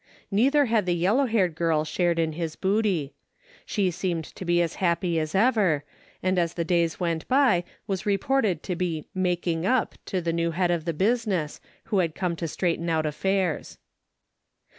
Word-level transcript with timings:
Neither 0.31 0.65
had 0.65 0.87
the 0.87 0.95
yellow 0.95 1.27
haired 1.27 1.53
girl 1.53 1.85
shared 1.85 2.17
in 2.17 2.31
his 2.33 2.55
booty. 2.55 3.13
She 3.67 3.91
seemed 3.91 4.25
to 4.25 4.43
be 4.43 4.59
as 4.59 4.73
happy 4.81 5.19
as 5.19 5.35
ever, 5.35 5.83
and 6.23 6.39
as 6.39 6.55
the 6.55 6.65
days 6.65 6.99
went 6.99 7.27
by 7.27 7.63
was 7.85 8.03
reported 8.07 8.63
to 8.63 8.75
be'' 8.75 9.05
making 9.29 9.63
up" 9.67 9.93
to 10.07 10.19
the 10.19 10.33
new 10.33 10.49
head 10.49 10.71
of 10.71 10.85
the 10.85 10.93
business, 10.93 11.61
who 11.83 11.99
had 11.99 12.15
come 12.15 12.35
to 12.37 12.47
straighten 12.47 12.89
out 12.89 13.05
affairs. 13.05 13.77